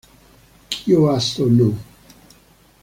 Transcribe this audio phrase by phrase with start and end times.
[0.71, 1.67] Kyo-hwa-so No.